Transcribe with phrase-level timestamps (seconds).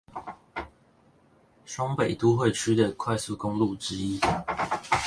[1.63, 4.19] 雙北都會區的快速公路之一